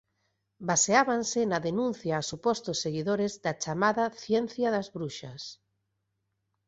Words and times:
Baseábanse 0.69 1.39
na 1.51 1.59
denuncia 1.67 2.13
a 2.17 2.27
supostos 2.31 2.77
seguidores 2.85 3.33
da 3.45 3.53
chamada 3.63 4.05
"ciencia 4.23 4.67
das 4.75 4.87
bruxas. 4.95 5.41